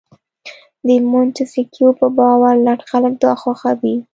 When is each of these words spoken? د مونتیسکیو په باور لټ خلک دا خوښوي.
د 0.87 0.87
مونتیسکیو 1.11 1.89
په 1.99 2.07
باور 2.17 2.53
لټ 2.65 2.79
خلک 2.89 3.13
دا 3.23 3.31
خوښوي. 3.41 3.95